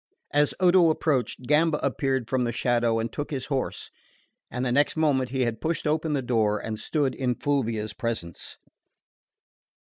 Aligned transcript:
As 0.31 0.55
Odo 0.59 0.89
approached, 0.89 1.43
Gamba 1.43 1.77
appeared 1.85 2.27
from 2.27 2.43
the 2.43 2.51
shadow 2.51 2.97
and 2.97 3.13
took 3.13 3.29
his 3.29 3.45
horse; 3.45 3.91
and 4.49 4.65
the 4.65 4.71
next 4.71 4.97
moment 4.97 5.29
he 5.29 5.41
had 5.41 5.61
pushed 5.61 5.85
open 5.85 6.13
the 6.13 6.23
door, 6.23 6.57
and 6.57 6.79
stood 6.79 7.13
in 7.13 7.35
Fulvia's 7.35 7.93
presence. 7.93 8.57